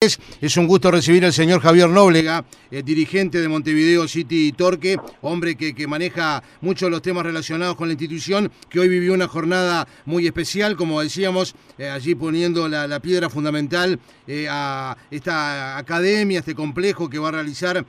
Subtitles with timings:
[0.00, 5.56] Es un gusto recibir al señor Javier Nóblega, eh, dirigente de Montevideo City Torque, hombre
[5.56, 10.24] que, maneja muchos los temas relacionados con la institución, que hoy vivió una jornada muy
[10.24, 13.98] especial, como decíamos, eh, allí poniendo la, piedra fundamental
[14.28, 17.84] eh, a esta academia, este complejo que va a realizar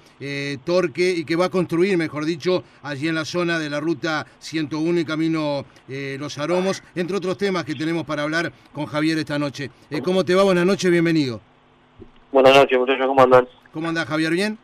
[0.64, 4.26] Torque y que va a construir, mejor dicho, allí en la zona de la ruta
[4.39, 9.38] 101 y camino Los Aromos, entre otros temas que tenemos para hablar con Javier esta
[9.38, 9.70] noche.
[10.04, 10.41] ¿Cómo te va?
[10.41, 11.48] Buenas noches, bienvenido.
[12.32, 13.48] Buenas noches, muchachos, ¿cómo andan?
[13.73, 14.31] ¿Cómo andás, Javier?
[14.31, 14.58] ¿Bien?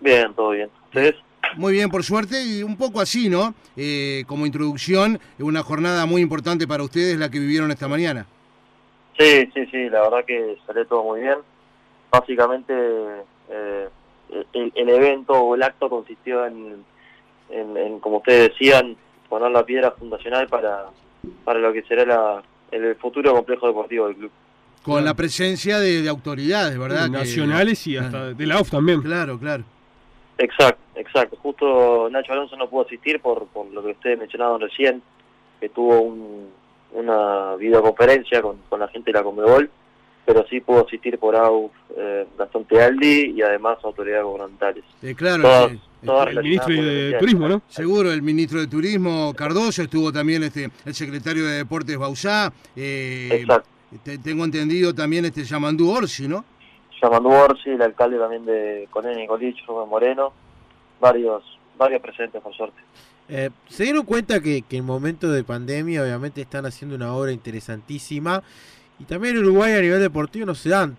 [0.00, 0.68] Bien, todo bien.
[0.86, 1.14] ¿Ustedes?
[1.56, 3.54] Muy bien, por suerte, y un poco así, ¿no?
[3.76, 8.26] Eh, como introducción, una jornada muy importante para ustedes, la que vivieron esta mañana.
[9.16, 11.38] Sí, sí, sí, la verdad que salió todo muy bien.
[12.10, 12.74] Básicamente,
[13.50, 13.88] eh,
[14.52, 16.84] el, evento o el acto consistió en,
[18.00, 18.96] como ustedes decían,
[19.28, 20.86] poner la piedra fundacional para,
[21.44, 22.42] para lo que será
[22.72, 24.30] el futuro complejo deportivo del club
[24.86, 27.08] con la presencia de, autoridades, ¿verdad?
[27.08, 29.02] Nacionales y hasta de la UF también.
[29.02, 29.64] Claro, claro.
[30.38, 31.36] Exacto, exacto.
[31.42, 35.02] Justo Nacho Alonso no pudo asistir por, por lo que ustedes mencionaron recién,
[35.58, 36.14] que tuvo
[36.92, 39.68] una videoconferencia con, con la gente de la Comebol,
[40.24, 44.84] pero sí pudo asistir por AUF eh, Gastón Tealdi y además autoridades gubernamentales.
[45.02, 47.62] Eh, claro, el ministro de, Turismo, ¿no?
[47.68, 52.52] Seguro, el ministro de Turismo Cardoso, estuvo también este el secretario de Deportes Bausá.
[52.76, 53.44] Eh,
[53.92, 56.44] Exacto tengo entendido también este Yamandú Orsi, ¿no?
[57.00, 60.32] Yamandú Orsi, el alcalde también de Coné Nicolich, Rubén Moreno,
[61.00, 61.42] varios,
[61.78, 62.80] varios presentes por suerte.
[63.28, 67.32] Eh, se dieron cuenta que, que en momento de pandemia obviamente están haciendo una obra
[67.32, 68.42] interesantísima
[68.98, 70.96] y también en Uruguay a nivel deportivo no se dan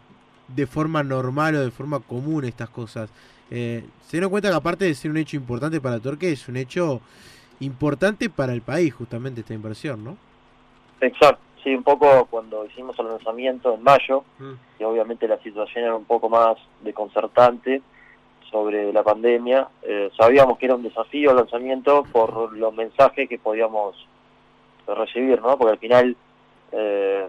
[0.47, 3.09] de forma normal o de forma común estas cosas.
[3.49, 6.57] Eh, se dieron cuenta que aparte de ser un hecho importante para Torque, es un
[6.57, 7.01] hecho
[7.59, 10.17] importante para el país justamente esta inversión, ¿no?
[11.01, 14.53] Exacto, Sí, un poco cuando hicimos el lanzamiento en mayo, mm.
[14.79, 17.81] y obviamente la situación era un poco más desconcertante
[18.51, 23.39] sobre la pandemia, eh, sabíamos que era un desafío el lanzamiento por los mensajes que
[23.39, 23.95] podíamos
[24.87, 25.57] recibir, ¿no?
[25.57, 26.15] Porque al final
[26.71, 27.27] eh,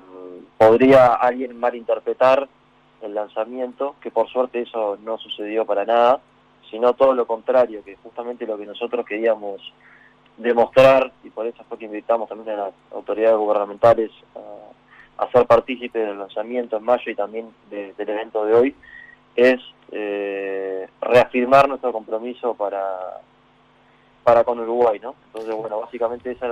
[0.56, 2.48] podría alguien malinterpretar
[3.02, 6.20] el lanzamiento, que por suerte eso no sucedió para nada,
[6.70, 9.60] sino todo lo contrario, que justamente lo que nosotros queríamos
[10.38, 16.06] demostrar, y por eso fue que invitamos también a las autoridades gubernamentales a, ser partícipes
[16.06, 18.75] del lanzamiento en mayo y también del evento de hoy,
[19.34, 19.60] es
[19.91, 23.21] eh, reafirmar nuestro compromiso para,
[24.22, 25.16] para con Uruguay, ¿no?
[25.26, 26.47] Entonces, bueno, básicamente ese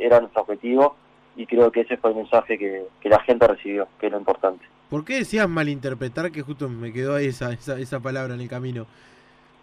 [0.00, 0.96] era, nuestro objetivo
[1.36, 4.64] y creo que ese fue el mensaje que, la gente recibió, que es lo importante.
[4.88, 8.48] ¿Por qué decías malinterpretar que justo me quedó ahí esa, esa, esa palabra en el
[8.48, 8.86] camino?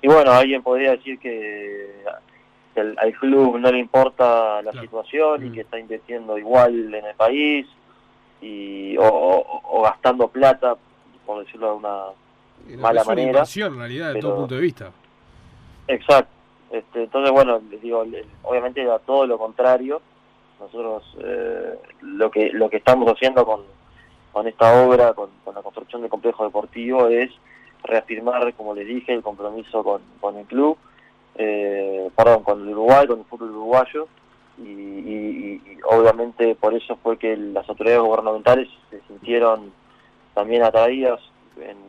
[0.02, 2.04] Y bueno, alguien podría decir que
[2.80, 5.54] al club no le importa la situación y mm.
[5.54, 7.68] que está invirtiendo igual en el país
[8.42, 10.76] y o, gastando plata,
[11.26, 13.44] por decirlo de una mala manera.
[13.56, 14.92] en realidad, de todo punto de vista.
[15.88, 16.32] Exacto.
[16.72, 18.06] Este, entonces, bueno, les digo,
[18.44, 20.02] obviamente era todo lo contrario.
[20.60, 23.62] Nosotros eh, lo que lo que estamos haciendo con,
[24.32, 27.30] con esta obra, con, la construcción del complejo deportivo, es
[27.84, 30.78] reafirmar, como les dije, el compromiso con, con el club
[31.36, 34.08] eh, perdón, con el Uruguay, con el fútbol uruguayo,
[34.58, 35.60] y,
[35.90, 39.72] obviamente por eso fue que las autoridades gubernamentales se sintieron
[40.36, 41.20] también atraídas,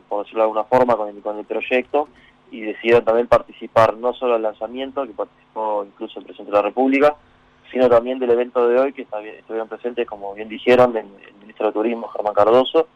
[0.08, 2.08] por decirlo de alguna forma, con el, con el proyecto
[2.52, 6.62] y decidieron también participar no solo del lanzamiento, que participó incluso el presidente de la
[6.62, 7.16] República,
[7.72, 11.06] sino también del evento de hoy, que estuvieron presentes, como bien dijeron, el,
[11.40, 12.88] ministro de Turismo, Germán Cardoso,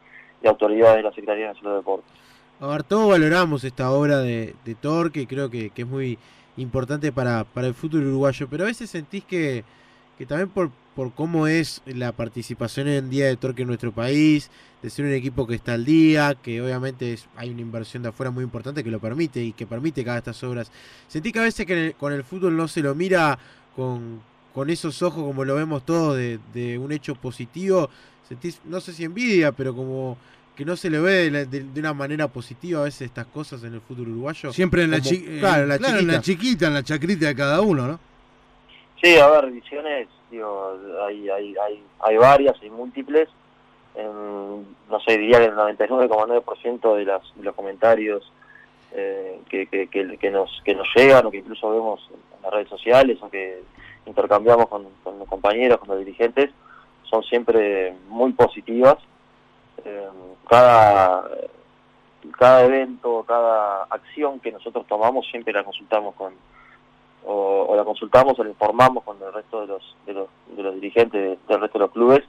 [0.42, 2.12] y autoridades de la Secretaría Nacional de Deportes.
[2.58, 6.18] Todos valoramos esta obra de, de Torque, creo que, que es muy
[6.56, 9.62] importante para, para el fútbol uruguayo, pero a veces sentís que,
[10.16, 14.50] que también por, por cómo es la participación en día de Torque en nuestro país,
[14.82, 18.08] de ser un equipo que está al día, que obviamente es, hay una inversión de
[18.08, 20.72] afuera muy importante que lo permite y que permite cada estas obras.
[21.08, 23.38] Sentí que a veces que con el fútbol no se lo mira
[23.74, 24.22] con,
[24.54, 27.90] con esos ojos como lo vemos todos de, de un hecho positivo.
[28.26, 30.16] Sentís, no sé si envidia, pero como
[30.56, 33.80] que no se le ve de, una manera positiva a veces estas cosas en el
[33.82, 34.52] fútbol uruguayo.
[34.52, 35.98] Siempre en la, eh, claro, la, chiquita.
[35.98, 38.00] en la chiquita, en la chacrita de cada uno, ¿no?
[39.02, 43.28] Sí, a ver, visiones, digo, hay, hay, hay, hay varias, hay múltiples.
[43.94, 48.32] no sé, diría que el 99,9% de, las, de los comentarios
[48.92, 52.68] eh, que, que, que, nos, que nos llegan o que incluso vemos en las redes
[52.70, 53.62] sociales o que
[54.06, 56.50] intercambiamos con, con los compañeros, con los dirigentes,
[57.10, 58.96] son siempre muy positivas
[59.86, 60.08] eh,
[60.48, 61.24] cada,
[62.36, 66.32] cada evento, cada acción que nosotros tomamos siempre la consultamos con,
[67.24, 70.12] o, la consultamos o la informamos con el resto de los, de
[70.62, 72.22] los, dirigentes del resto de los clubes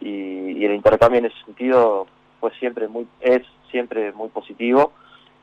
[0.00, 2.06] y, el intercambio en ese sentido
[2.40, 4.92] pues siempre muy es siempre muy positivo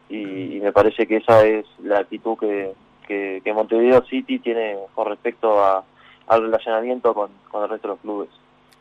[0.10, 2.74] y, me parece que esa es la actitud que,
[3.08, 8.30] que, Montevideo City tiene con respecto al relacionamiento con, con el resto de los clubes.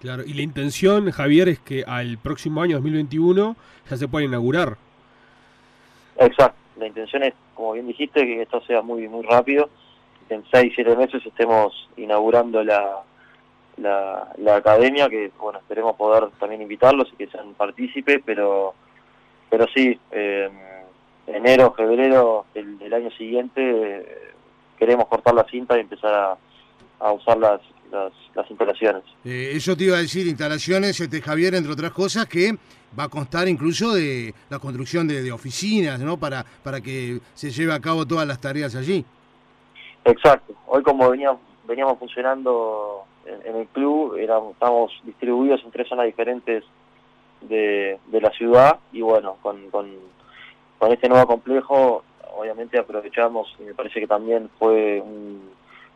[0.03, 3.55] Claro, y la intención, Javier, es que al próximo año 2021
[3.89, 4.77] ya se pueda inaugurar.
[6.19, 9.71] Exacto, la intención es, como bien dijiste, que esto sea muy muy rápido.
[10.29, 13.05] En 6, 7 meses estemos inaugurando la,
[13.77, 18.75] la, academia, que bueno, esperemos poder también invitarlos y que sean partícipes, pero,
[19.51, 20.51] pero sí, eh,
[21.29, 24.33] enero, febrero del, año siguiente eh,
[24.77, 26.37] queremos cortar la cinta y empezar a,
[26.99, 27.61] a usar las,
[27.93, 29.03] las, instalaciones.
[29.25, 32.53] Eh, eso te iba a decir, instalaciones, este Javier, entre otras cosas, que
[32.99, 36.17] va a constar incluso de la construcción de, oficinas, ¿no?
[36.17, 39.05] Para, para que se lleve a cabo todas las tareas allí.
[40.05, 40.55] Exacto.
[40.67, 46.65] Hoy como veníamos, veníamos funcionando en, el club, éramos, estamos distribuidos en tres zonas diferentes
[47.43, 49.91] de, de la ciudad y bueno, con, con,
[50.79, 52.05] con este nuevo complejo
[52.37, 55.51] obviamente aprovechamos y me parece que también fue un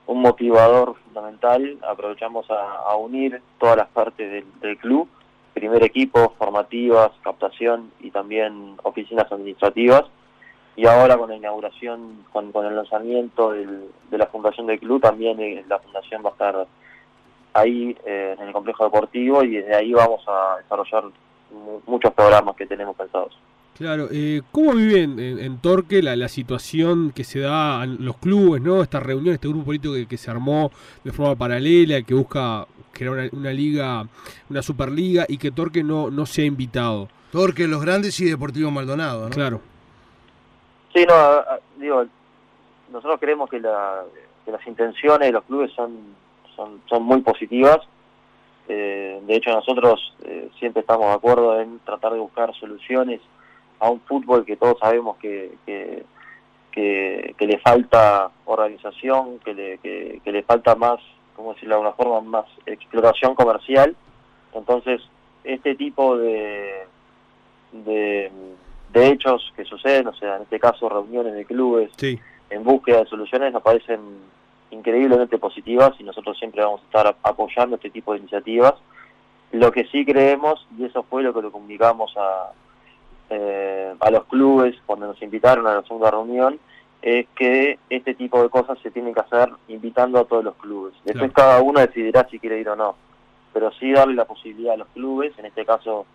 [0.07, 1.79] un motivador fundamental.
[1.89, 5.09] Aprovechamos a, unir todas las partes del, club,
[5.55, 10.05] primer equipo, formativas, captación y también oficinas administrativas.
[10.77, 15.65] Y ahora con la inauguración, con, el lanzamiento de la fundación del club, también eh,
[15.69, 16.67] la fundación va a estar
[17.55, 21.05] ahí eh, en el complejo deportivo y desde ahí vamos a desarrollar
[21.87, 23.37] muchos programas que tenemos pensados.
[23.77, 28.83] Claro, eh, ¿cómo viven en, Torque la, situación que se da en los clubes, ¿no?
[28.83, 30.71] Esta reunión, este grupo político que, se armó
[31.05, 34.07] de forma paralela, que busca crear una, liga,
[34.49, 37.09] una superliga y que Torque no, no se ha invitado.
[37.31, 39.31] Torque, los grandes y Deportivo Maldonado, ¿no?
[39.31, 39.61] Claro.
[40.95, 41.43] Sí, no,
[41.79, 42.07] digo,
[42.91, 46.15] nosotros creemos que, las intenciones de los clubes son,
[46.55, 47.81] son, son muy positivas.
[48.69, 53.21] Eh, de hecho, nosotros eh, siempre estamos de acuerdo en tratar de buscar soluciones
[53.79, 56.05] a un fútbol que todos sabemos que, que,
[56.73, 61.01] que, le falta organización, que le, que, le falta más,
[61.35, 63.97] como decirlo de alguna forma, más explotación comercial.
[64.53, 65.01] Entonces,
[65.45, 66.87] este tipo de,
[67.73, 68.31] de,
[68.95, 73.53] hechos que suceden, o sea, en este caso reuniones de clubes en búsqueda de soluciones,
[73.53, 74.01] nos parecen
[74.71, 78.75] increíblemente positivas y nosotros siempre vamos a estar apoyando este tipo de iniciativas.
[79.53, 82.53] Lo que sí creemos, y eso fue lo que lo comunicamos a,
[83.31, 86.59] eh, a los clubes cuando nos invitaron a la segunda reunión
[87.03, 90.95] es que este tipo de cosas se tienen que hacer invitando a todos los clubes.
[91.05, 92.97] Después cada uno decidirá si quiere ir o no,
[93.53, 96.07] pero sí darle la posibilidad a los clubes, en este caso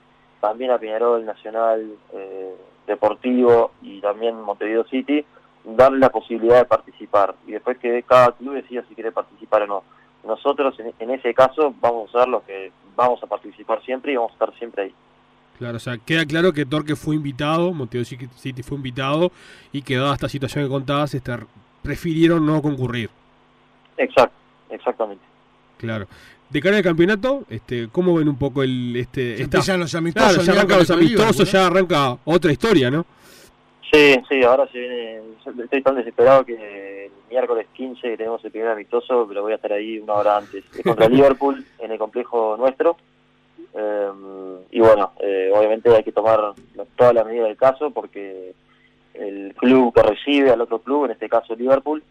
[0.42, 2.56] también a Peñarol, Nacional, eh,
[2.88, 5.24] Deportivo y también Montevideo City,
[5.64, 9.68] darle la posibilidad de participar y después que cada club decida si quiere participar o
[9.68, 9.84] no.
[10.26, 14.16] Nosotros en, en ese caso vamos a ser los que vamos a participar siempre y
[14.16, 14.96] vamos a estar siempre ahí.
[15.62, 19.32] Claro, o sea, queda claro que Torque fue invitado, Montevideo City fue invitado
[19.72, 21.32] y que dada esta situación que contabas, este,
[21.84, 23.12] prefirieron no concurrir.
[23.96, 24.36] Exacto,
[24.72, 25.24] exactamente.
[25.78, 26.08] Claro.
[26.50, 29.78] De cara al campeonato, este, ¿cómo ven un poco el este esta...
[29.78, 30.44] los amistosos?
[30.44, 33.06] ya arranca los amistosos, ya arranca otra historia, ¿no?
[33.94, 35.20] Sí, sí, ahora se viene,
[35.64, 39.74] estoy tan desesperado que el miércoles 15 tenemos el primer amistoso, pero voy a estar
[39.74, 40.66] ahí una hora antes.
[40.76, 42.98] Es contra Liverpool en el complejo nuestro.
[43.74, 44.12] Eh,
[44.72, 46.54] y bueno, eh, obviamente hay que tomar
[46.96, 48.54] toda la medida del caso porque
[49.14, 52.04] el club que recibe al otro club, en este caso Liverpool,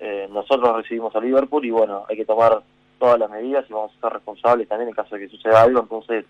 [0.00, 2.62] eh, nosotros recibimos a Liverpool y bueno, hay que tomar
[2.98, 5.80] todas las medidas y vamos a ser responsables también en caso de que suceda algo,
[5.80, 6.24] entonces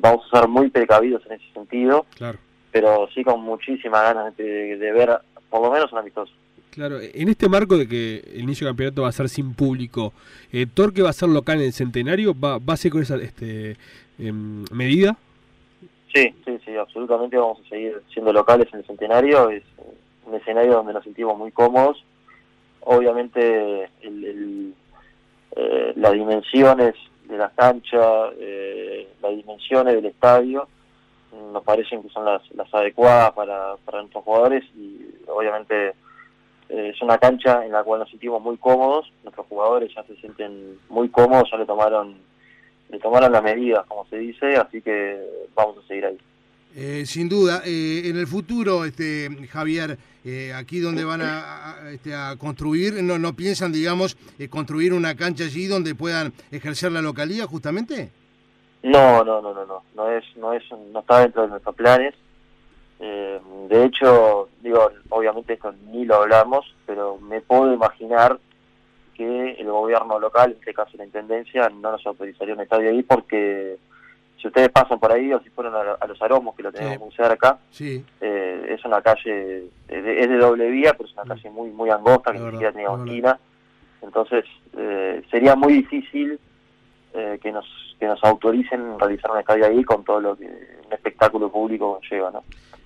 [0.00, 2.04] vamos a ser muy precavidos en ese sentido,
[2.70, 5.18] pero sí con muchísimas ganas de, de ver
[5.48, 6.32] por lo menos un amistoso.
[6.74, 10.12] Claro, en este marco de que el inicio del campeonato va a ser sin público,
[10.52, 12.34] eh, ¿Torque va a ser local en el centenario?
[12.34, 13.76] ¿Va, va a ser con esa este,
[14.18, 15.16] em, medida?
[16.12, 19.50] Sí, sí, sí, absolutamente vamos a seguir siendo locales en el centenario.
[19.50, 19.62] Es
[20.26, 22.04] un escenario donde nos sentimos muy cómodos.
[22.80, 24.74] Obviamente el,
[25.54, 26.94] eh, las dimensiones
[27.28, 30.66] de la cancha, eh, las dimensiones del estadio,
[31.52, 35.94] nos parecen que son las, las adecuadas para, para nuestros jugadores y obviamente
[36.74, 40.16] eh, es una cancha en la cual nos sentimos muy cómodos, nuestros jugadores ya se
[40.16, 42.16] sienten muy cómodos, ya le tomaron
[42.88, 45.18] le tomaron la medida, como se dice, así que
[45.54, 46.18] vamos a seguir ahí.
[46.76, 49.96] Eh, sin duda, eh, en el futuro, este Javier,
[50.56, 54.16] aquí donde van a, este, a, construir, no, no piensan, digamos,
[54.50, 58.10] construir una cancha allí donde puedan ejercer la localía, justamente.
[58.82, 60.62] No, no, no, no, no, no es, no es,
[60.92, 62.14] no está dentro de nuestros planes.
[63.06, 68.38] Eh, de hecho, digo, obviamente esto ni lo hablamos, pero me puedo imaginar
[69.12, 73.02] que el gobierno local, en este caso la Intendencia, no nos autorizaría un estadio ahí
[73.02, 73.76] porque
[74.40, 77.12] si ustedes pasan por ahí o si fueron a, los aromos, que lo tenemos muy
[77.12, 78.02] cerca, sí.
[78.22, 82.32] Eh, es una calle, es de, doble vía, pero es una calle muy muy angosta,
[82.32, 83.38] que ni siquiera tenía esquina.
[84.00, 84.46] Entonces,
[84.78, 86.40] eh, sería muy difícil
[87.12, 87.66] eh, que nos
[88.00, 92.30] que nos autoricen realizar una estadio ahí con todo lo que un espectáculo público lleva,
[92.30, 92.42] ¿no?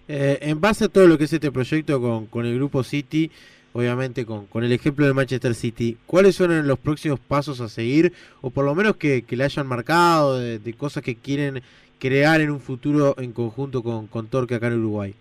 [0.08, 3.30] En base a todo lo que es este proyecto con, con el grupo City,
[3.72, 8.12] obviamente con, con el ejemplo de Manchester City, ¿cuáles son los próximos pasos a seguir
[8.40, 11.62] o por lo menos que, le hayan marcado de, cosas que quieren
[11.98, 15.14] crear en un futuro en conjunto con, con Torque acá en Uruguay?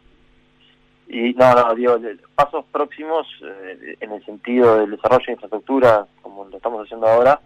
[1.09, 1.97] Y no, no, digo,
[2.35, 7.39] pasos próximos eh, en el sentido del desarrollo de infraestructura, como lo estamos haciendo ahora,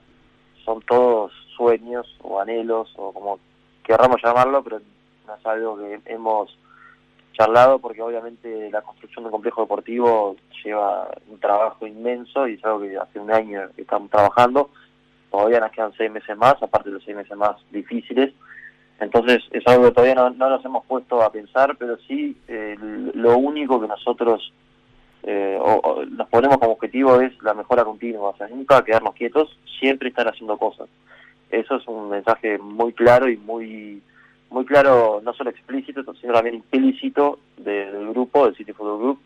[0.65, 3.39] son todos sueños o anhelos o como
[3.83, 4.81] querramos llamarlo, pero
[5.27, 6.57] no es algo que hemos
[7.33, 12.65] charlado porque obviamente la construcción de un complejo deportivo lleva un trabajo inmenso y es
[12.65, 14.69] algo que hace un año estamos trabajando.
[15.29, 18.33] Todavía nos quedan seis meses más, aparte de los seis meses más difíciles.
[18.99, 22.75] Entonces es algo que todavía no, nos hemos puesto a pensar, pero sí eh,
[23.13, 24.53] lo único que nosotros
[25.23, 25.59] eh,
[26.09, 30.27] nos ponemos como objetivo es la mejora continua, o sea, nunca quedarnos quietos, siempre estar
[30.27, 30.87] haciendo cosas.
[31.49, 34.01] Eso es un mensaje muy claro y muy
[34.51, 39.19] muy claro, no solo explícito, sino también implícito del grupo, del City Football Group,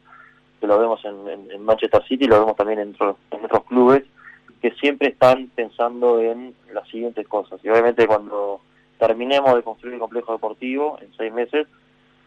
[0.62, 2.96] que lo vemos en, Manchester City, lo vemos también en,
[3.32, 4.04] en otros clubes,
[4.62, 7.60] que siempre están pensando en las siguientes cosas.
[7.64, 8.62] Y obviamente cuando
[9.00, 11.68] terminemos de construir el complejo deportivo en seis meses,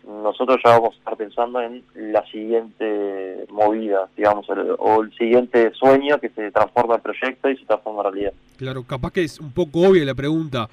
[0.07, 4.47] nosotros ya vamos a estar pensando en la siguiente movida, digamos,
[4.79, 8.33] o el siguiente sueño que se transforma en proyecto y se transforma en realidad.
[8.57, 10.69] Claro, capaz que es un poco obvia la pregunta,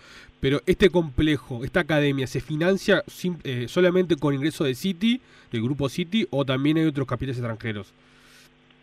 [0.46, 3.04] pero este complejo, esta academia, ¿se financia
[3.44, 5.20] eh, solamente con ingreso de City,
[5.52, 7.92] del grupo City, o también hay otros capitales extranjeros?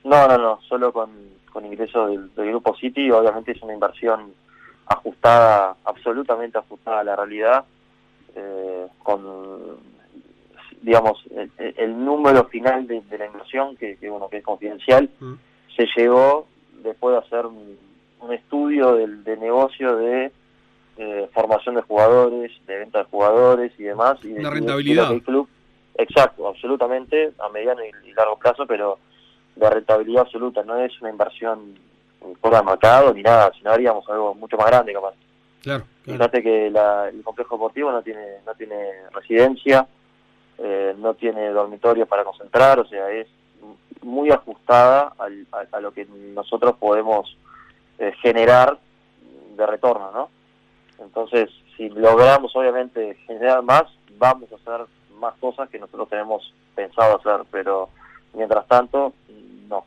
[0.02, 1.11] No, no, no, solo con,
[1.52, 4.33] con ingreso del, grupo City, obviamente es una inversión
[4.87, 7.64] ajustada, absolutamente ajustada a la realidad,
[8.35, 9.23] eh, con
[10.81, 11.23] digamos,
[11.59, 15.35] el, número final de, la inversión, que, bueno, que es confidencial, mm.
[15.76, 16.49] se llegó
[16.83, 20.33] después de hacer un, estudio del, de negocio de
[20.96, 24.18] eh, formación de jugadores, de venta de jugadores y demás.
[24.22, 25.11] Y Una rentabilidad.
[25.22, 25.49] club,
[25.96, 28.99] exacto, absolutamente, a mediano y, largo plazo, pero
[29.56, 31.75] de rentabilidad absoluta, no es una inversión
[32.20, 35.14] de mercado ni nada, sino haríamos algo mucho más grande capaz.
[35.62, 38.76] Claro, Fíjate que el complejo deportivo no tiene, no tiene
[39.12, 39.87] residencia,
[40.58, 43.28] eh, no tiene dormitorio para concentrar, o sea, es
[44.02, 47.37] muy ajustada a, lo que nosotros podemos
[47.99, 48.78] eh, generar
[49.56, 50.28] de retorno, ¿no?
[51.04, 53.85] Entonces, si logramos obviamente generar más,
[54.18, 54.87] vamos a hacer
[55.18, 57.88] más cosas que nosotros tenemos pensado hacer, pero
[58.35, 59.12] mientras tanto,
[59.68, 59.85] no.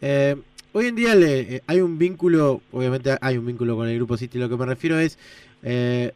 [0.00, 0.36] Eh,
[0.72, 4.38] hoy en día le, hay un vínculo, obviamente hay un vínculo con el Grupo City,
[4.38, 5.18] lo que me refiero es...
[5.62, 6.12] Eh,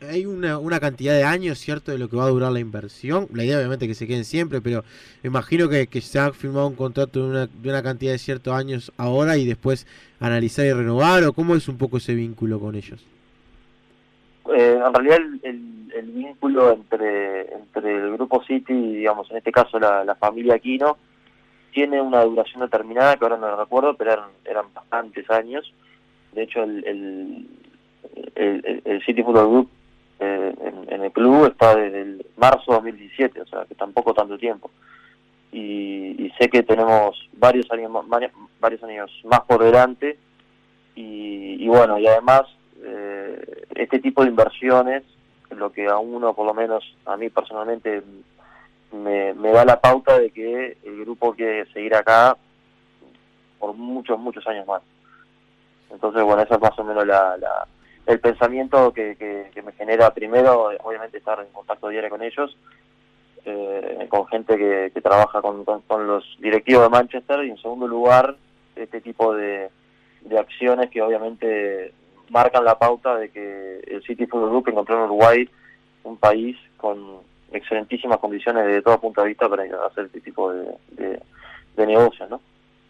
[0.00, 3.28] hay una, una, cantidad de años, ¿cierto?, de lo que va a durar la inversión.
[3.32, 4.84] La idea obviamente que se queden siempre, pero
[5.22, 8.92] imagino que, se ha firmado un contrato de una, de una cantidad de ciertos años
[8.96, 9.86] ahora y después
[10.20, 13.06] analizar y renovar, o cómo es un poco ese vínculo con ellos.
[14.54, 19.52] Eh, en realidad el, el, vínculo entre, entre el grupo City y, digamos, en este
[19.52, 20.98] caso la, familia Aquino,
[21.72, 25.72] tiene una duración determinada, que ahora no recuerdo, pero eran, eran bastantes años.
[26.32, 27.48] De hecho, el el,
[29.04, 29.70] City Football Group
[30.20, 30.54] eh,
[30.88, 34.70] en, el club está desde el marzo de 2017, o sea que tampoco tanto tiempo.
[35.52, 37.92] Y, sé que tenemos varios años,
[38.58, 40.18] varios años más por delante
[40.96, 42.42] y, bueno, y además
[42.82, 45.04] eh, este tipo de inversiones,
[45.50, 48.02] lo que a uno, por lo menos a mí personalmente,
[48.92, 52.36] me, da la pauta de que el grupo quiere seguir acá
[53.60, 54.82] por muchos, muchos años más.
[55.90, 57.36] Entonces, bueno, esa es más o menos la,
[58.06, 62.56] el pensamiento que, que, me genera primero, obviamente estar en contacto diario con ellos,
[63.44, 68.36] eh, con gente que, trabaja con, con, los directivos de Manchester y en segundo lugar
[68.76, 69.70] este tipo de,
[70.22, 71.92] de acciones que obviamente
[72.30, 75.48] marcan la pauta de que el City Football Group encontró en Uruguay
[76.04, 77.20] un país con
[77.52, 81.20] excelentísimas condiciones de todo punto de vista para hacer este tipo de,
[81.76, 82.40] de negocios, ¿no?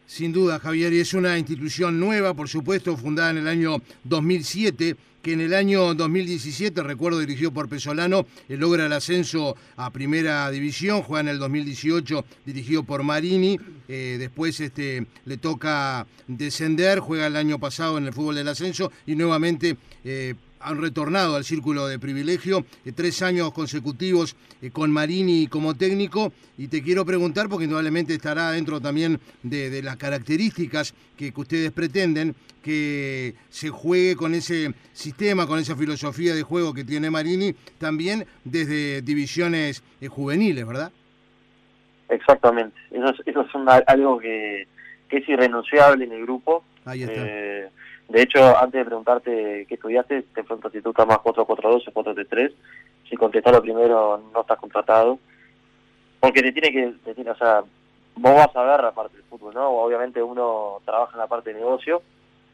[0.06, 4.96] Sin duda, Javier, y es una institución nueva, por supuesto, fundada en el año 2007,
[5.22, 10.50] que en el año 2017, recuerdo dirigido por Pesolano, eh, logra el ascenso a Primera
[10.50, 13.58] División, juega en el 2018 dirigido por Marini,
[13.88, 18.92] eh, después este, le toca descender, juega el año pasado en el fútbol del ascenso
[19.06, 19.76] y nuevamente...
[20.04, 24.34] Eh, han retornado al círculo de privilegio, tres años consecutivos
[24.72, 29.96] con Marini como técnico, y te quiero preguntar, porque indudablemente estará dentro también de, las
[29.96, 36.72] características que, ustedes pretenden, que se juegue con ese sistema, con esa filosofía de juego
[36.72, 40.90] que tiene Marini, también desde divisiones juveniles, ¿verdad?
[42.08, 44.66] Exactamente, eso es, eso es algo que,
[45.10, 46.64] es irrenunciable en el grupo.
[46.84, 47.22] Ahí está.
[48.08, 51.92] De hecho, antes de preguntarte qué estudiaste, te pregunto si tú estás más 442 o
[51.92, 52.52] 433.
[53.08, 55.18] Si contestás lo primero, no estás contratado.
[56.20, 57.62] Porque te tiene que, decir, o sea,
[58.16, 59.68] vos vas a ver la parte del fútbol, ¿no?
[59.68, 62.02] Obviamente uno trabaja en la parte de negocio,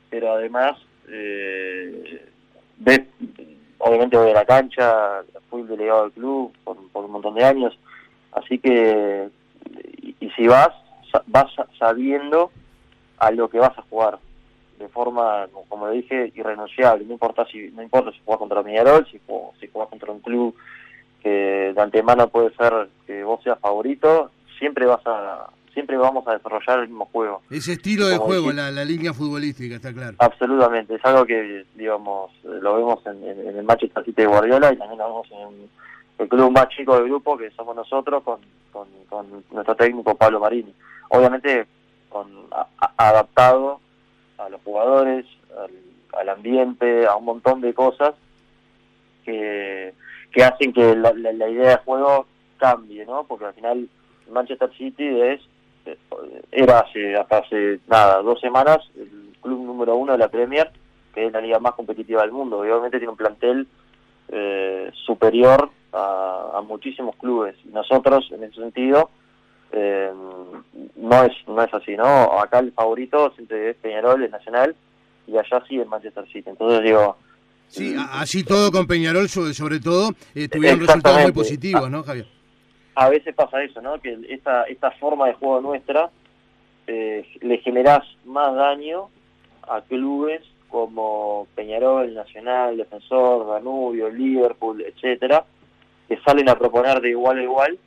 [0.08, 0.76] pero además
[1.08, 2.26] eh,
[2.78, 3.02] ves,
[3.78, 7.78] obviamente voy a la cancha, fui delegado del club por, un montón de años,
[8.32, 9.28] así que,
[10.20, 10.70] y si vas,
[11.26, 12.50] vas sabiendo
[13.18, 14.18] a lo que vas a jugar
[14.90, 17.04] forma, como le dije, irrenunciable.
[17.04, 19.20] No importa si no importa si juegas contra Peñarol, si,
[19.60, 20.54] si juegas contra un club
[21.22, 26.32] que de antemano puede ser que vos seas favorito, siempre vas a siempre vamos a
[26.32, 27.42] desarrollar el mismo juego.
[27.50, 30.16] Ese estilo de juego, la, línea futbolística, está claro.
[30.18, 34.98] Absolutamente, es algo que, digamos, lo vemos en, el Manchester City de Guardiola y también
[34.98, 35.68] lo vemos en
[36.18, 38.40] el club más chico del grupo, que somos nosotros, con,
[39.08, 40.74] con, nuestro técnico Pablo Marini.
[41.08, 41.66] Obviamente,
[42.08, 42.26] con
[42.96, 43.80] adaptado
[44.44, 45.26] a los jugadores,
[46.18, 48.14] al, ambiente, a un montón de cosas
[49.24, 49.92] que,
[50.32, 51.12] que hacen que la,
[51.48, 52.26] idea de juego
[52.58, 53.24] cambie, ¿no?
[53.24, 53.88] Porque al final
[54.30, 55.40] Manchester City es
[56.52, 60.70] era hace hasta hace nada dos semanas el club número uno de la Premier,
[61.14, 62.58] que es la liga más competitiva del mundo.
[62.58, 63.66] obviamente tiene un plantel
[64.28, 67.56] eh, superior a, a, muchísimos clubes.
[67.64, 69.10] Nosotros, en ese sentido,
[69.72, 70.10] eh,
[70.96, 72.40] no es no es así, ¿no?
[72.40, 74.74] Acá el favorito siempre es Peñarol, es Nacional,
[75.26, 76.50] y allá sí es Manchester City.
[76.50, 77.16] Entonces digo...
[77.68, 82.26] Sí, así todo con Peñarol sobre, sobre todo eh, tuvieron resultados muy positivos, ¿no, Javier?
[82.96, 84.00] A veces pasa eso, ¿no?
[84.00, 86.10] Que esta, esta forma de juego nuestra
[86.88, 89.08] eh, le generás más daño
[89.62, 95.44] a clubes como Peñarol, Nacional, Defensor, Danubio, Liverpool, etcétera,
[96.08, 97.78] que salen a proponer de igual a igual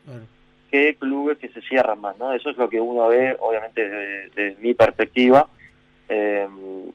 [0.73, 2.33] que clubes que se cierran más, ¿no?
[2.33, 5.47] Eso es lo que uno ve, obviamente, desde, mi perspectiva,
[6.09, 6.47] eh,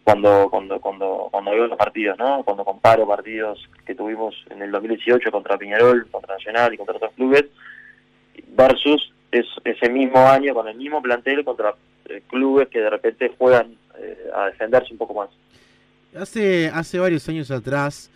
[0.03, 2.43] cuando, cuando, cuando, cuando veo los partidos, ¿no?
[2.43, 7.13] Cuando comparo partidos que tuvimos en el 2018 contra Piñarol, contra Nacional y contra otros
[7.13, 7.45] clubes,
[8.49, 11.73] versus ese mismo año con el mismo plantel contra
[12.09, 15.31] eh, clubes que de repente juegan eh, a defenderse un poco más.
[16.21, 18.11] Hace, hace varios años atrás,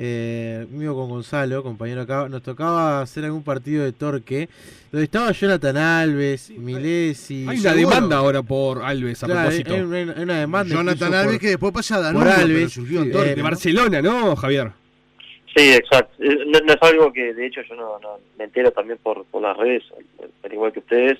[0.00, 4.48] eh, mío con Gonzalo, compañero acá, nos tocaba hacer algún partido de torque,
[4.92, 7.44] donde estaba Jonathan Alves, Milesi.
[7.48, 9.74] Hay una demanda ahora por Alves a propósito.
[9.74, 10.72] Hay, una demanda.
[10.72, 13.34] Jonathan Alves que después pasa a Danubio, Alves, surgió en torque.
[13.34, 14.70] de Barcelona, ¿no, Javier?
[15.56, 16.22] Sí, exacto.
[16.22, 17.98] Eh, no, es algo que de hecho yo no,
[18.38, 19.82] me entero también por, por las redes,
[20.44, 21.18] al igual que ustedes.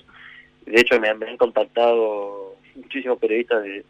[0.65, 3.83] De hecho me, me han contactado muchísimos periodistas de,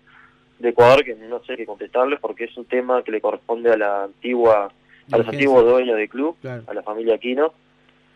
[0.57, 3.77] de Ecuador que no sé qué contestarles porque es un tema que le corresponde a
[3.77, 4.71] la antigua
[5.11, 7.53] a los antiguos dueños del club, a la familia Aquino,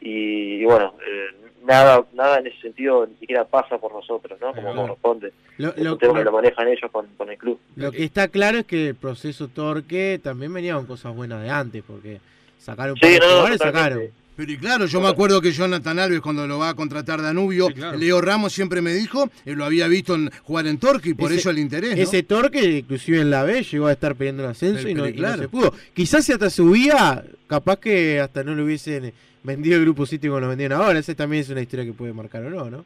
[0.02, 4.54] y, bueno, eh, nada nada en ese sentido ni siquiera pasa por nosotros, ¿no?
[4.54, 5.32] Como corresponde.
[5.58, 7.60] Lo, lo, que lo manejan ellos con, el club.
[7.76, 11.50] Lo que está claro es que el proceso Torque también venía con cosas buenas de
[11.50, 12.20] antes, porque
[12.58, 14.10] sacaron sí, no, sacaron.
[14.36, 17.70] Pero y claro, yo me acuerdo que Jonathan Alves cuando lo va a contratar Danubio,
[17.98, 21.32] Leo Ramos siempre me dijo, él lo había visto en, jugar en Torque y por
[21.32, 21.98] eso el interés.
[22.00, 25.50] Ese Torque, inclusive en la B, llegó a estar pidiendo el ascenso y, no, se
[25.50, 25.74] pudo.
[25.94, 30.42] Quizás si hasta subía, capaz que hasta no le hubiesen vendido el grupo sitio como
[30.42, 30.98] lo vendían ahora.
[30.98, 32.86] Esa también es una historia que puede marcar o no, ¿no?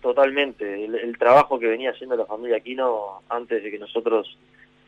[0.00, 0.84] Totalmente.
[0.84, 4.36] El, trabajo que venía haciendo la familia Aquino antes de que nosotros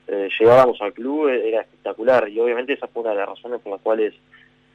[0.09, 3.73] eh, llegáramos al club era espectacular y obviamente esa fue una de las razones por
[3.73, 4.15] las cuales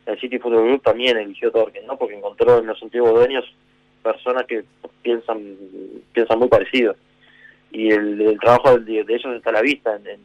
[0.08, 1.98] el City Football Group también eligió Torque, ¿no?
[1.98, 3.46] Porque encontró en los antiguos dueños
[4.02, 4.64] personas que
[5.02, 5.56] piensan
[6.14, 6.96] piensan muy parecido.
[7.72, 10.22] Y el, trabajo de, ellos está a la vista en,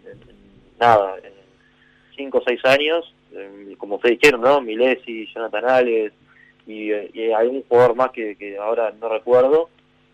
[0.79, 1.33] nada, en
[2.17, 3.13] cinco o seis años,
[3.77, 4.61] como ustedes dijeron, ¿no?
[4.61, 6.15] Milesi, Jonathan Alex
[6.67, 9.69] y, hay un jugador más que, ahora no recuerdo,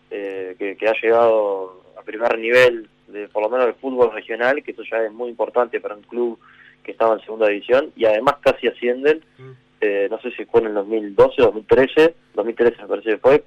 [0.09, 4.71] eh, que, ha llegado a primer nivel de por lo menos del fútbol regional, que
[4.71, 6.39] eso ya es muy importante para un club
[6.83, 9.51] que estaba en segunda división y además casi ascienden, mm.
[9.81, 13.43] eh, no sé si fue en el 2012 o 2013, 2013 me parece que fue,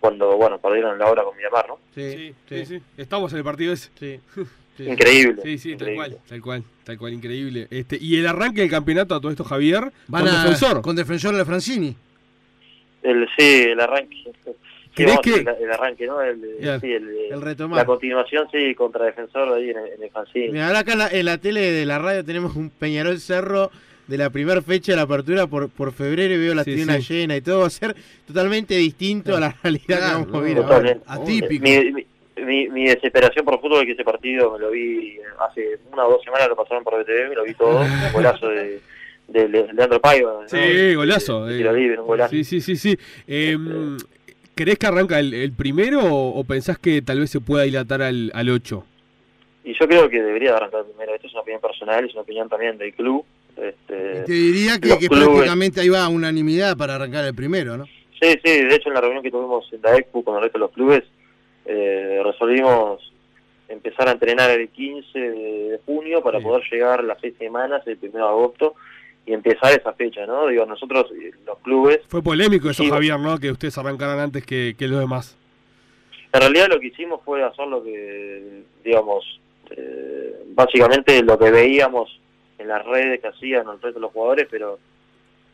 [0.00, 1.78] cuando, bueno, perdieron la hora con Miramar, ¿no?
[1.94, 3.90] Sí, sí, sí, Estamos en el partido ese.
[3.98, 4.20] Sí.
[4.78, 5.42] Increíble.
[5.42, 7.66] Sí, sí, tal cual, tal cual, tal cual, increíble.
[7.68, 10.82] Este, y el arranque del campeonato a todo esto, Javier, Van con defensor.
[10.82, 11.96] Con defensor de Francini.
[13.02, 14.30] El, sí, el arranque.
[15.04, 16.20] ¿Crees que el, arranque, ¿no?
[16.20, 16.40] El,
[16.80, 17.78] sí, el, retomar.
[17.78, 20.52] La continuación, sí, contra Defensor ahí en, en el fanzine.
[20.52, 23.70] Mira, ahora acá en la, en la, tele de la radio tenemos un Peñarol Cerro
[24.08, 27.36] de la primera fecha de la apertura por, por febrero y veo la tribuna llena
[27.36, 27.94] y todo va a ser
[28.26, 30.98] totalmente distinto a la realidad que vamos a vivir ahora.
[31.06, 31.64] Atípico.
[32.44, 36.12] Mi, mi, desesperación por fútbol es que ese partido me lo vi hace una o
[36.12, 38.80] dos semanas, lo pasaron por BTV, me lo vi todo, un golazo de,
[39.26, 40.46] de, Leandro Paiva.
[40.46, 41.48] Sí, golazo.
[41.50, 41.98] Eh.
[42.30, 42.76] Sí, sí, sí.
[42.76, 42.98] sí.
[43.26, 44.17] Em, este,
[44.58, 48.50] ¿Crees que arranca el, primero o, pensás que tal vez se pueda dilatar al, al
[48.50, 48.84] 8?
[49.62, 51.14] Y yo creo que debería arrancar el primero.
[51.14, 53.24] Esto es una opinión personal, es una opinión también del club.
[53.56, 57.84] Este, Te diría que, prácticamente ahí va unanimidad para arrancar el primero, ¿no?
[58.20, 58.64] Sí, sí.
[58.64, 60.72] De hecho, en la reunión que tuvimos en la EXPO con el resto de los
[60.72, 61.04] clubes,
[61.64, 63.12] eh, resolvimos
[63.68, 68.10] empezar a entrenar el 15 de junio para poder llegar las seis semanas, el 1
[68.10, 68.74] de agosto,
[69.28, 70.46] y empezar esa fecha, ¿no?
[70.46, 72.00] Digo, nosotros, eh, los clubes...
[72.08, 73.38] Fue polémico eso, Javier, ¿no?
[73.38, 75.36] Que ustedes arrancaran antes que, que los demás.
[76.32, 79.38] En realidad lo que hicimos fue hacer lo que, digamos,
[79.70, 82.18] eh, básicamente lo que veíamos
[82.56, 84.78] en las redes que hacían el resto de los jugadores, pero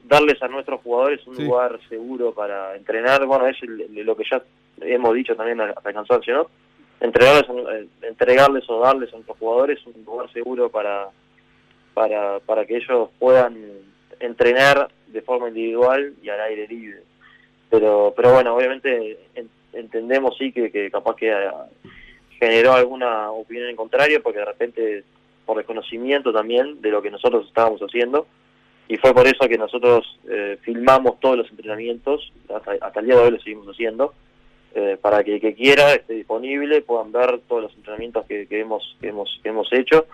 [0.04, 4.40] darles a nuestros jugadores un lugar seguro para entrenar, bueno, es lo que ya
[4.82, 6.50] hemos dicho también hasta el cansancio, ¿no?
[7.00, 11.08] Entregarles, eh, entregarles o darles a nuestros jugadores un lugar seguro para
[11.94, 13.56] para, para que ellos puedan
[14.20, 17.02] entrenar de forma individual y al aire libre.
[17.70, 19.18] Pero, pero bueno, obviamente
[19.72, 21.50] entendemos sí que, que capaz que eh,
[22.38, 25.04] generó alguna opinión en contrario porque de repente
[25.46, 28.26] por desconocimiento también de lo que nosotros estábamos haciendo
[28.88, 33.22] y fue por eso que nosotros eh, filmamos todos los entrenamientos, hasta, el día de
[33.22, 34.12] hoy lo seguimos haciendo,
[34.74, 38.60] eh, para que el que quiera esté disponible, puedan ver todos los entrenamientos que, que
[38.60, 40.06] hemos, que hemos, que hemos hecho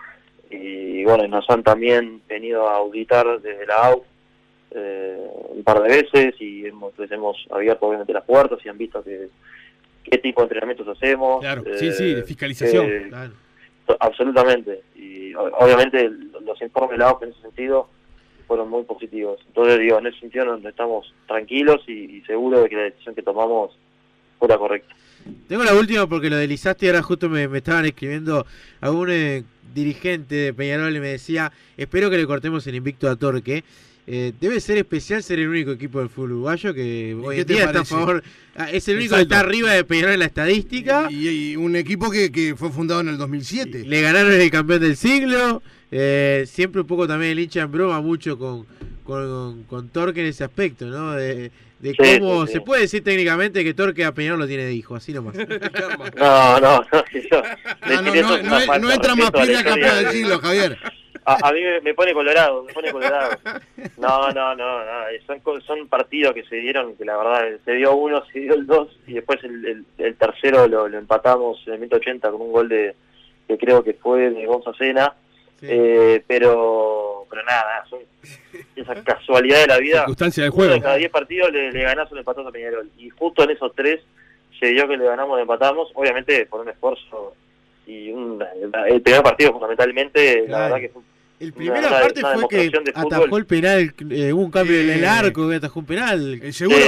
[0.51, 4.03] y bueno, nos han también venido a auditar desde la AU
[4.71, 5.17] eh,
[5.49, 9.03] un par de veces y hemos, les hemos abierto obviamente las puertas y han visto
[9.03, 9.27] que,
[10.03, 11.41] qué tipo de entrenamientos hacemos.
[11.41, 12.85] Claro, sí, sí, de fiscalización.
[12.87, 13.11] Eh,
[13.99, 14.81] absolutamente.
[14.95, 16.09] Y obviamente
[16.45, 17.89] los informes de la AUF en ese sentido
[18.47, 19.39] fueron muy positivos.
[19.47, 23.23] Entonces, digo, en ese sentido estamos tranquilos y, y seguros de que la decisión que
[23.23, 23.77] tomamos
[24.47, 24.95] correcta.
[25.47, 28.45] Tengo la última porque lo deslizaste y ahora justo me, estaban escribiendo
[28.79, 33.15] algún eh, dirigente de Peñarol y me decía, espero que le cortemos el invicto a
[33.15, 33.63] Torque.
[34.07, 37.65] Eh, debe ser especial ser el único equipo del fútbol uruguayo que hoy en día
[37.65, 38.23] está a favor.
[38.55, 41.07] Ah, es el único que está arriba de Peñarol en la estadística.
[41.11, 43.85] Y, un equipo que, fue fundado en el 2007.
[43.85, 45.61] Le ganaron el campeón del siglo.
[45.91, 48.65] Eh, siempre un poco también el hincha en broma mucho con,
[49.03, 51.11] con, con Torque en ese aspecto, ¿no?
[51.11, 51.51] De,
[51.81, 55.13] de cómo se puede decir técnicamente que Torque a Peñarol lo tiene de hijo, así
[55.13, 55.35] nomás.
[56.15, 60.77] no, no, no, no, no, entra más pila campeón del siglo, Javier.
[61.23, 63.37] A, mí me, pone colorado, me pone colorado.
[63.97, 64.79] No, no, no,
[65.27, 68.65] Son, son partidos que se dieron, que la verdad se dio uno, se dio el
[68.65, 72.69] dos, y después el, el, tercero lo, lo, empatamos en el 180 con un gol
[72.69, 72.95] de
[73.47, 74.71] que creo que fue de Gonza
[75.61, 77.99] Eh, pero pero nada, son
[78.75, 79.99] esa casualidad de la vida.
[79.99, 80.81] Circunstancia del juego.
[80.81, 82.89] cada 10 partidos le, le ganás un empatás a Peñarol.
[82.97, 84.01] Y justo en esos tres
[84.59, 87.35] se dio que le ganamos y empatamos, obviamente por un esfuerzo.
[87.87, 88.43] Y un,
[88.87, 91.01] el primer partido fundamentalmente, la verdad que fue
[91.41, 95.49] el primera parte fue que atajó el penal, eh, hubo un cambio en el arco,
[95.49, 96.39] que atajó un penal.
[96.41, 96.79] El segundo,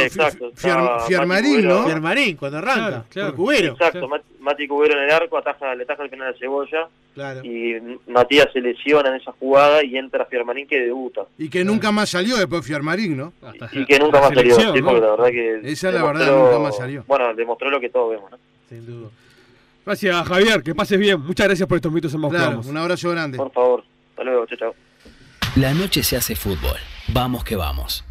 [1.08, 1.86] Fiarmarín, ¿no?
[1.86, 3.72] Fiarmarín, cuando arranca, claro, Cubero.
[3.74, 4.08] Exacto,
[4.40, 6.88] Mati Cubero en el arco, ataja, le ataja el penal a Cebolla.
[7.16, 7.44] Claro.
[7.44, 11.22] Y Matías se lesiona en esa jugada y entra Fiarmarín que debuta.
[11.38, 13.34] Y que nunca más salió después Fiarmarín, ¿no?
[13.72, 15.62] y, que nunca más salió, sí, la verdad que...
[15.64, 17.04] Esa es la verdad, nunca más salió.
[17.08, 18.38] Bueno, demostró lo que todos vemos, ¿no?
[18.70, 19.10] Sin duda.
[19.86, 21.20] Gracias, Javier, que pases bien.
[21.20, 23.38] Muchas gracias por estos mitos en claro, Un abrazo grande.
[23.38, 23.84] Por favor.
[24.14, 24.76] Hasta luego, chao, chao.
[25.56, 26.78] La noche se hace fútbol.
[27.08, 28.06] Vamos que vamos.